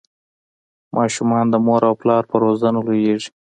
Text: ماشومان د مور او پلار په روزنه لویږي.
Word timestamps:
ماشومان 0.97 1.45
د 1.49 1.55
مور 1.65 1.81
او 1.89 1.93
پلار 2.01 2.23
په 2.31 2.35
روزنه 2.43 2.79
لویږي. 2.87 3.29